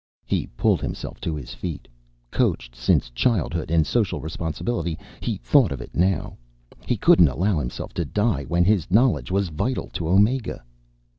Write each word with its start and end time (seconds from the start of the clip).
He 0.25 0.47
pulled 0.57 0.81
himself 0.81 1.21
to 1.21 1.35
his 1.35 1.53
feet. 1.53 1.87
Coached 2.31 2.75
since 2.75 3.11
childhood 3.11 3.69
in 3.69 3.83
social 3.83 4.19
responsibility, 4.19 4.97
he 5.19 5.37
thought 5.37 5.71
of 5.71 5.79
it 5.79 5.93
now. 5.95 6.37
He 6.87 6.97
couldn't 6.97 7.27
allow 7.27 7.59
himself 7.59 7.93
to 7.93 8.03
die 8.05 8.45
when 8.45 8.63
his 8.65 8.89
knowledge 8.89 9.29
was 9.29 9.49
vital 9.49 9.89
to 9.89 10.07
Omega. 10.07 10.63